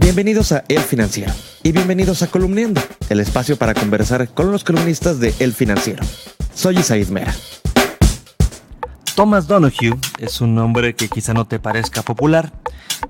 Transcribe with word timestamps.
Bienvenidos 0.00 0.52
a 0.52 0.64
El 0.68 0.80
Financiero 0.80 1.32
y 1.64 1.72
bienvenidos 1.72 2.22
a 2.22 2.28
Columniendo, 2.28 2.80
el 3.08 3.18
espacio 3.18 3.56
para 3.56 3.74
conversar 3.74 4.32
con 4.32 4.52
los 4.52 4.62
columnistas 4.62 5.18
de 5.18 5.34
El 5.40 5.52
Financiero. 5.52 6.04
Soy 6.54 6.78
Isaid 6.78 7.08
Mera. 7.08 7.34
Thomas 9.16 9.48
Donahue 9.48 9.98
es 10.20 10.40
un 10.40 10.54
nombre 10.54 10.94
que 10.94 11.08
quizá 11.08 11.34
no 11.34 11.48
te 11.48 11.58
parezca 11.58 12.02
popular, 12.02 12.52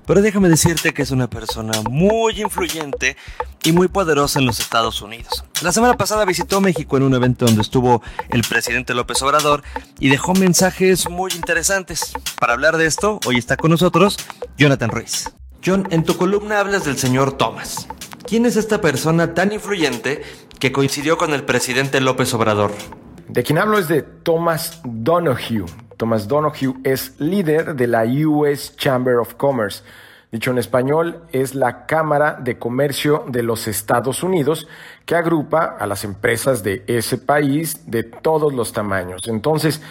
pero 0.07 0.23
déjame 0.23 0.49
decirte 0.49 0.91
que 0.91 1.03
es 1.03 1.11
una 1.11 1.29
persona 1.29 1.73
muy 1.87 2.41
influyente 2.41 3.15
y 3.63 3.71
muy 3.71 3.87
poderosa 3.87 4.39
en 4.39 4.47
los 4.47 4.59
Estados 4.59 5.03
Unidos. 5.03 5.43
La 5.61 5.71
semana 5.71 5.95
pasada 5.95 6.25
visitó 6.25 6.59
México 6.59 6.97
en 6.97 7.03
un 7.03 7.13
evento 7.13 7.45
donde 7.45 7.61
estuvo 7.61 8.01
el 8.29 8.41
presidente 8.41 8.95
López 8.95 9.21
Obrador 9.21 9.61
y 9.99 10.09
dejó 10.09 10.33
mensajes 10.33 11.07
muy 11.07 11.33
interesantes. 11.33 12.13
Para 12.39 12.53
hablar 12.53 12.77
de 12.77 12.87
esto, 12.87 13.19
hoy 13.27 13.37
está 13.37 13.57
con 13.57 13.69
nosotros 13.69 14.17
Jonathan 14.57 14.89
Ruiz. 14.89 15.25
John, 15.63 15.87
en 15.91 16.03
tu 16.03 16.15
columna 16.15 16.59
hablas 16.59 16.85
del 16.85 16.97
señor 16.97 17.33
Thomas. 17.33 17.87
¿Quién 18.25 18.45
es 18.45 18.55
esta 18.55 18.79
persona 18.79 19.33
tan 19.33 19.51
influyente 19.51 20.21
que 20.57 20.71
coincidió 20.71 21.17
con 21.17 21.33
el 21.33 21.43
presidente 21.43 21.99
López 21.99 22.33
Obrador? 22.33 22.71
De 23.27 23.43
quien 23.43 23.57
hablo 23.57 23.77
es 23.77 23.89
de 23.89 24.01
Thomas 24.01 24.81
Donahue. 24.85 25.65
Thomas 25.97 26.29
Donahue 26.29 26.75
es 26.85 27.19
líder 27.19 27.75
de 27.75 27.87
la 27.87 28.05
US 28.05 28.75
Chamber 28.77 29.15
of 29.15 29.33
Commerce. 29.33 29.83
Dicho 30.31 30.51
en 30.51 30.59
español, 30.59 31.23
es 31.33 31.55
la 31.55 31.85
Cámara 31.85 32.39
de 32.39 32.57
Comercio 32.57 33.25
de 33.27 33.43
los 33.43 33.67
Estados 33.67 34.23
Unidos 34.23 34.67
que 35.05 35.15
agrupa 35.15 35.75
a 35.77 35.87
las 35.87 36.05
empresas 36.05 36.63
de 36.63 36.83
ese 36.87 37.17
país 37.17 37.89
de 37.91 38.03
todos 38.03 38.53
los 38.53 38.71
tamaños. 38.71 39.23
Entonces, 39.27 39.81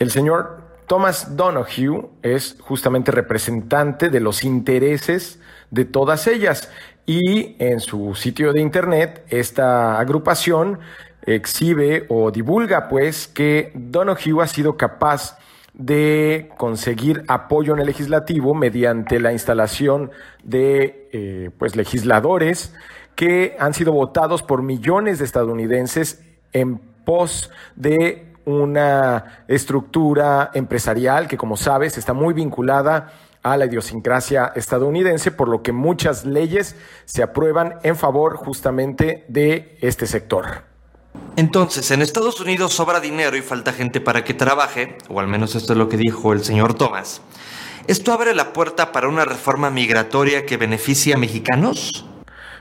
el 0.00 0.10
señor 0.10 0.61
Thomas 0.92 1.38
Donahue 1.38 2.10
es 2.20 2.58
justamente 2.60 3.12
representante 3.12 4.10
de 4.10 4.20
los 4.20 4.44
intereses 4.44 5.40
de 5.70 5.86
todas 5.86 6.26
ellas. 6.26 6.70
Y 7.06 7.56
en 7.58 7.80
su 7.80 8.14
sitio 8.14 8.52
de 8.52 8.60
internet 8.60 9.24
esta 9.30 9.98
agrupación 9.98 10.80
exhibe 11.22 12.04
o 12.10 12.30
divulga 12.30 12.90
pues 12.90 13.26
que 13.26 13.72
Donahue 13.74 14.42
ha 14.42 14.46
sido 14.46 14.76
capaz 14.76 15.38
de 15.72 16.50
conseguir 16.58 17.24
apoyo 17.26 17.72
en 17.72 17.80
el 17.80 17.86
legislativo 17.86 18.52
mediante 18.52 19.18
la 19.18 19.32
instalación 19.32 20.10
de 20.44 21.08
eh, 21.14 21.50
pues 21.56 21.74
legisladores 21.74 22.74
que 23.14 23.56
han 23.58 23.72
sido 23.72 23.92
votados 23.92 24.42
por 24.42 24.62
millones 24.62 25.20
de 25.20 25.24
estadounidenses 25.24 26.22
en 26.52 26.76
pos 26.76 27.50
de 27.76 28.31
una 28.44 29.44
estructura 29.48 30.50
empresarial 30.54 31.28
que, 31.28 31.36
como 31.36 31.56
sabes, 31.56 31.98
está 31.98 32.12
muy 32.12 32.34
vinculada 32.34 33.12
a 33.42 33.56
la 33.56 33.66
idiosincrasia 33.66 34.52
estadounidense, 34.54 35.32
por 35.32 35.48
lo 35.48 35.62
que 35.62 35.72
muchas 35.72 36.24
leyes 36.24 36.76
se 37.04 37.22
aprueban 37.22 37.76
en 37.82 37.96
favor 37.96 38.36
justamente 38.36 39.24
de 39.28 39.76
este 39.80 40.06
sector. 40.06 40.62
Entonces, 41.36 41.90
en 41.90 42.02
Estados 42.02 42.40
Unidos 42.40 42.72
sobra 42.72 43.00
dinero 43.00 43.36
y 43.36 43.42
falta 43.42 43.72
gente 43.72 44.00
para 44.00 44.24
que 44.24 44.34
trabaje, 44.34 44.96
o 45.08 45.20
al 45.20 45.28
menos 45.28 45.54
esto 45.54 45.72
es 45.72 45.78
lo 45.78 45.88
que 45.88 45.96
dijo 45.96 46.32
el 46.32 46.44
señor 46.44 46.74
Thomas. 46.74 47.20
¿Esto 47.88 48.12
abre 48.12 48.34
la 48.34 48.52
puerta 48.52 48.92
para 48.92 49.08
una 49.08 49.24
reforma 49.24 49.70
migratoria 49.70 50.46
que 50.46 50.56
beneficie 50.56 51.14
a 51.14 51.18
mexicanos? 51.18 52.06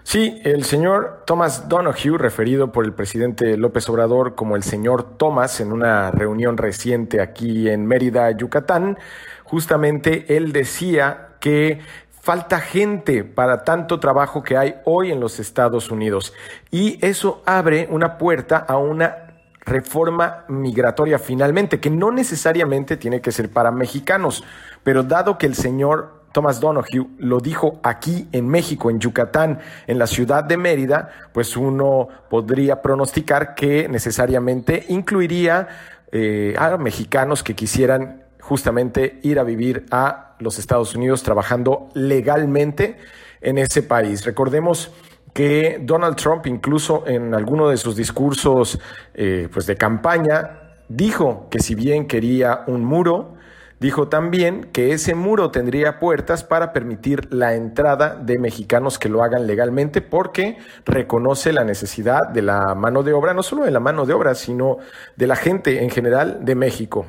Sí, 0.03 0.41
el 0.43 0.65
señor 0.65 1.23
Thomas 1.25 1.69
Donahue, 1.69 2.17
referido 2.17 2.71
por 2.71 2.85
el 2.85 2.93
presidente 2.93 3.55
López 3.55 3.87
Obrador 3.87 4.35
como 4.35 4.55
el 4.55 4.63
señor 4.63 5.17
Thomas 5.17 5.61
en 5.61 5.71
una 5.71 6.11
reunión 6.11 6.57
reciente 6.57 7.21
aquí 7.21 7.69
en 7.69 7.85
Mérida, 7.85 8.31
Yucatán, 8.31 8.97
justamente 9.43 10.35
él 10.35 10.51
decía 10.53 11.35
que 11.39 11.79
falta 12.09 12.59
gente 12.59 13.23
para 13.23 13.63
tanto 13.63 13.99
trabajo 13.99 14.43
que 14.43 14.57
hay 14.57 14.75
hoy 14.85 15.11
en 15.11 15.19
los 15.19 15.39
Estados 15.39 15.91
Unidos. 15.91 16.33
Y 16.71 17.03
eso 17.05 17.41
abre 17.45 17.87
una 17.89 18.17
puerta 18.17 18.57
a 18.57 18.77
una 18.77 19.31
reforma 19.61 20.45
migratoria 20.47 21.19
finalmente, 21.19 21.79
que 21.79 21.91
no 21.91 22.11
necesariamente 22.11 22.97
tiene 22.97 23.21
que 23.21 23.31
ser 23.31 23.51
para 23.51 23.71
mexicanos, 23.71 24.43
pero 24.83 25.03
dado 25.03 25.37
que 25.37 25.45
el 25.45 25.55
señor 25.55 26.20
Thomas 26.31 26.59
Donahue 26.59 27.07
lo 27.17 27.39
dijo 27.39 27.79
aquí 27.83 28.27
en 28.31 28.47
México, 28.47 28.89
en 28.89 28.99
Yucatán, 28.99 29.59
en 29.87 29.99
la 29.99 30.07
ciudad 30.07 30.43
de 30.43 30.57
Mérida, 30.57 31.09
pues 31.33 31.57
uno 31.57 32.07
podría 32.29 32.81
pronosticar 32.81 33.53
que 33.55 33.89
necesariamente 33.89 34.85
incluiría 34.89 35.67
eh, 36.11 36.55
a 36.57 36.77
mexicanos 36.77 37.43
que 37.43 37.55
quisieran 37.55 38.23
justamente 38.39 39.19
ir 39.23 39.39
a 39.39 39.43
vivir 39.43 39.85
a 39.91 40.35
los 40.39 40.57
Estados 40.59 40.95
Unidos 40.95 41.23
trabajando 41.23 41.89
legalmente 41.93 42.97
en 43.41 43.57
ese 43.57 43.83
país. 43.83 44.25
Recordemos 44.25 44.91
que 45.33 45.79
Donald 45.81 46.15
Trump 46.15 46.47
incluso 46.47 47.07
en 47.07 47.33
alguno 47.33 47.69
de 47.69 47.77
sus 47.77 47.95
discursos 47.95 48.79
eh, 49.13 49.47
pues 49.51 49.65
de 49.65 49.77
campaña 49.77 50.75
dijo 50.89 51.47
que 51.49 51.59
si 51.59 51.75
bien 51.75 52.07
quería 52.07 52.63
un 52.67 52.83
muro, 52.83 53.35
Dijo 53.81 54.09
también 54.09 54.69
que 54.71 54.93
ese 54.93 55.15
muro 55.15 55.49
tendría 55.49 55.99
puertas 55.99 56.43
para 56.43 56.71
permitir 56.71 57.33
la 57.33 57.55
entrada 57.55 58.13
de 58.13 58.37
mexicanos 58.37 58.99
que 58.99 59.09
lo 59.09 59.23
hagan 59.23 59.47
legalmente 59.47 60.01
porque 60.01 60.59
reconoce 60.85 61.51
la 61.51 61.63
necesidad 61.63 62.19
de 62.31 62.43
la 62.43 62.75
mano 62.75 63.01
de 63.01 63.13
obra, 63.13 63.33
no 63.33 63.41
solo 63.41 63.63
de 63.63 63.71
la 63.71 63.79
mano 63.79 64.05
de 64.05 64.13
obra, 64.13 64.35
sino 64.35 64.77
de 65.15 65.25
la 65.25 65.35
gente 65.35 65.83
en 65.83 65.89
general 65.89 66.45
de 66.45 66.53
México. 66.53 67.07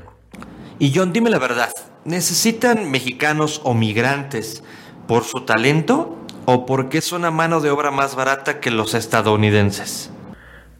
Y 0.78 0.94
John, 0.94 1.12
dime 1.12 1.28
la 1.28 1.38
verdad, 1.38 1.68
¿necesitan 2.06 2.90
mexicanos 2.90 3.60
o 3.64 3.74
migrantes 3.74 4.64
por 5.06 5.24
su 5.24 5.44
talento 5.44 6.16
o 6.46 6.64
porque 6.64 6.96
es 6.96 7.12
una 7.12 7.30
mano 7.30 7.60
de 7.60 7.70
obra 7.70 7.90
más 7.90 8.14
barata 8.14 8.60
que 8.60 8.70
los 8.70 8.94
estadounidenses? 8.94 10.10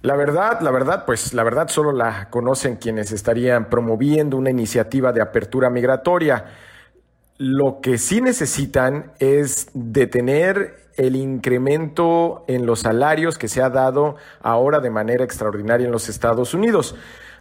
La 0.03 0.17
verdad, 0.17 0.61
la 0.63 0.73
verdad, 0.73 1.05
pues 1.07 1.33
la 1.33 1.45
verdad 1.45 1.69
solo 1.69 1.93
la 1.93 2.29
conocen 2.29 2.75
quienes 2.75 3.13
estarían 3.13 3.71
promoviendo 3.71 4.37
una 4.37 4.51
iniciativa 4.51 5.13
de 5.13 5.23
apertura 5.23 5.71
migratoria. 5.71 6.47
Lo 7.39 7.81
que 7.81 7.99
sí 7.99 8.21
necesitan 8.21 9.12
es 9.21 9.69
detener 9.75 10.91
el 10.97 11.15
incremento 11.15 12.45
en 12.49 12.67
los 12.67 12.81
salarios 12.81 13.39
que 13.39 13.47
se 13.47 13.62
ha 13.62 13.71
dado 13.71 14.17
ahora 14.41 14.81
de 14.81 14.91
manera 14.91 15.23
extraordinaria 15.23 15.87
en 15.87 15.93
los 15.93 16.09
Estados 16.09 16.53
Unidos. 16.53 16.97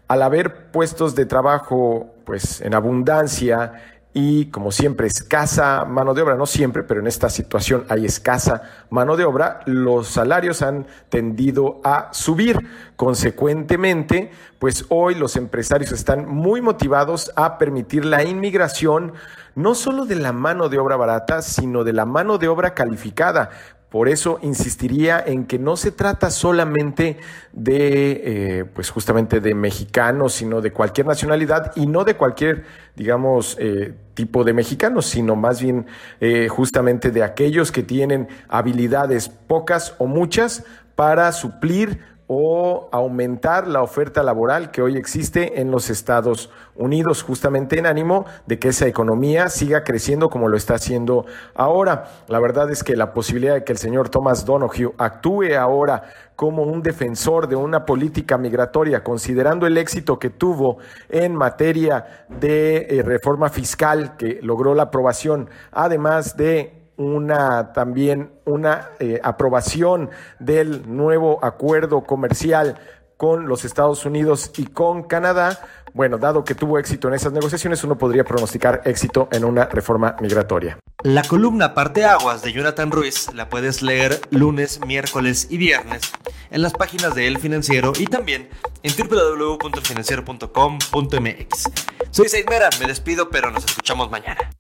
Al 0.08 0.22
haber 0.22 0.70
puestos 0.70 1.16
de 1.16 1.26
trabajo 1.26 2.14
pues 2.26 2.62
en 2.62 2.76
abundancia 2.76 4.01
y 4.14 4.48
como 4.48 4.72
siempre 4.72 5.08
escasa 5.08 5.86
mano 5.86 6.14
de 6.14 6.22
obra, 6.22 6.36
no 6.36 6.46
siempre, 6.46 6.84
pero 6.84 7.00
en 7.00 7.08
esta 7.08 7.30
situación 7.30 7.86
hay 7.88 8.06
escasa 8.06 8.64
mano 8.90 9.16
de 9.16 9.24
obra, 9.24 9.62
los 9.66 10.08
salarios 10.10 10.62
han 10.62 10.86
tendido 11.10 11.80
a 11.84 12.10
subir. 12.12 12.60
Consecuentemente, 12.98 14.32
pues 14.60 14.86
hoy 14.90 15.16
los 15.16 15.38
empresarios 15.38 15.94
están 15.94 16.28
muy 16.28 16.62
motivados 16.62 17.32
a 17.38 17.58
permitir 17.58 18.04
la 18.04 18.24
inmigración 18.24 19.14
no 19.56 19.76
solo 19.76 20.06
de 20.06 20.16
la 20.16 20.34
mano 20.34 20.70
de 20.70 20.78
obra 20.78 20.98
barata, 20.98 21.42
sino 21.42 21.84
de 21.84 21.94
la 21.94 22.06
mano 22.06 22.38
de 22.38 22.48
obra 22.48 22.74
calificada. 22.74 23.50
Por 23.91 24.07
eso 24.07 24.40
insistiría 24.41 25.22
en 25.28 25.46
que 25.46 25.59
no 25.59 25.75
se 25.75 25.91
trata 25.91 26.29
solamente 26.29 27.18
de, 27.52 28.22
eh, 28.59 28.66
pues 28.74 28.90
justamente 28.90 29.41
de 29.41 29.53
mexicanos, 29.53 30.31
sino 30.31 30.62
de 30.62 30.72
cualquier 30.72 31.07
nacionalidad 31.07 31.74
y 31.75 31.88
no 31.88 32.06
de 32.06 32.16
cualquier, 32.16 32.63
digamos, 32.96 33.57
eh, 33.59 33.94
tipo 34.13 34.46
de 34.46 34.53
mexicanos, 34.53 35.07
sino 35.07 35.35
más 35.35 35.62
bien 35.62 35.88
eh, 36.22 36.47
justamente 36.47 37.12
de 37.12 37.22
aquellos 37.22 37.74
que 37.74 37.84
tienen 37.84 38.29
habilidades 38.47 39.28
pocas 39.28 39.94
o 39.97 40.08
muchas 40.08 40.63
para 40.96 41.29
suplir 41.34 42.00
o 42.34 42.88
aumentar 42.94 43.68
la 43.68 43.81
oferta 43.81 44.24
laboral 44.24 44.72
que 44.72 44.81
hoy 44.81 44.96
existe 44.96 45.59
en 45.59 45.69
los 45.69 45.90
Estados 45.90 46.50
Unidos, 46.78 47.24
justamente 47.24 47.78
en 47.78 47.86
ánimo 47.86 48.25
de 48.46 48.58
que 48.58 48.69
esa 48.69 48.88
economía 48.88 49.50
siga 49.50 49.84
creciendo 49.84 50.30
como 50.30 50.47
lo 50.47 50.56
está 50.56 50.75
haciendo 50.75 51.25
ahora. 51.56 52.06
La 52.30 52.40
verdad 52.40 52.72
es 52.72 52.86
que 52.86 52.96
la 52.96 53.14
posibilidad 53.14 53.56
de 53.56 53.66
que 53.66 53.73
el 53.73 53.78
señor 53.78 54.08
Thomas 54.08 54.46
Donahue 54.46 54.94
actúe 54.97 55.58
ahora 55.59 56.03
como 56.38 56.64
un 56.64 56.82
defensor 56.82 57.50
de 57.50 57.58
una 57.58 57.85
política 57.85 58.38
migratoria, 58.38 59.03
considerando 59.03 59.67
el 59.67 59.78
éxito 59.78 60.17
que 60.17 60.29
tuvo 60.29 60.78
en 61.09 61.35
materia 61.35 62.26
de 62.29 62.88
eh, 62.90 63.03
reforma 63.03 63.50
fiscal 63.50 64.16
que 64.16 64.40
logró 64.41 64.73
la 64.73 64.84
aprobación, 64.84 65.50
además 65.73 66.38
de 66.38 66.81
una 66.97 67.73
también 67.73 68.32
una 68.46 68.90
eh, 68.99 69.20
aprobación 69.23 70.09
del 70.40 70.93
nuevo 70.93 71.43
acuerdo 71.43 72.03
comercial 72.03 72.78
con 73.17 73.47
los 73.47 73.66
Estados 73.66 74.05
Unidos 74.05 74.52
y 74.58 74.66
con 74.66 75.03
Canadá. 75.03 75.59
Bueno, 75.93 76.17
dado 76.17 76.43
que 76.43 76.55
tuvo 76.55 76.79
éxito 76.79 77.08
en 77.08 77.14
esas 77.14 77.34
negociaciones, 77.34 77.84
uno 77.84 77.97
podría 77.97 78.23
pronosticar 78.23 78.82
éxito 78.85 79.28
en 79.32 79.46
una 79.46 79.66
reforma 79.66 80.16
migratoria. 80.22 80.79
La 81.03 81.23
columna 81.23 81.73
Parte 81.73 82.05
Aguas 82.05 82.41
de 82.41 82.52
Jonathan 82.52 82.91
Ruiz 82.91 83.34
la 83.34 83.49
puedes 83.49 83.82
leer 83.82 84.20
lunes, 84.29 84.79
miércoles 84.85 85.47
y 85.49 85.58
viernes 85.58 86.02
en 86.49 86.61
las 86.61 86.73
páginas 86.73 87.16
de 87.16 87.28
El 87.28 87.40
Financiero 87.40 87.94
y 87.97 88.05
también 88.05 88.49
en 88.84 88.94
www.elfinanciero.com.mx. 88.96 91.70
Soy 92.11 92.28
Seid 92.28 92.49
Mera, 92.49 92.70
me 92.79 92.87
despido, 92.87 93.29
pero 93.29 93.52
nos 93.52 93.66
escuchamos 93.66 94.09
mañana. 94.09 94.52